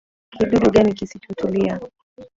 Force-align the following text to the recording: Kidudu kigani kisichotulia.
Kidudu 0.31 0.61
kigani 0.67 0.93
kisichotulia. 0.93 1.79